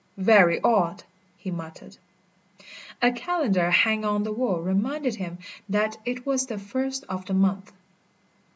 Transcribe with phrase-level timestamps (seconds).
[0.17, 1.03] "Very odd!"
[1.37, 1.97] he muttered.
[3.03, 5.37] A calendar hanging on the wall reminded him
[5.69, 7.71] that it was the first of the month.